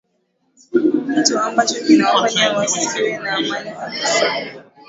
[1.15, 4.25] kitu ambacho kinawafanya wasiwe na amani kabisa